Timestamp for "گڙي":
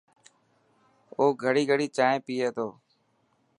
1.41-1.63, 1.71-1.87